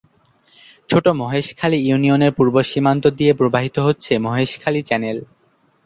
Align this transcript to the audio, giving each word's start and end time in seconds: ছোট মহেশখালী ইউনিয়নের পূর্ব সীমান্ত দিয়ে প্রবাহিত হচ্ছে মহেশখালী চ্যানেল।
ছোট 0.89 1.05
মহেশখালী 1.21 1.79
ইউনিয়নের 1.81 2.31
পূর্ব 2.37 2.55
সীমান্ত 2.61 3.03
দিয়ে 3.17 3.31
প্রবাহিত 3.33 3.75
হচ্ছে 3.79 4.11
মহেশখালী 4.17 4.81
চ্যানেল। 4.81 5.17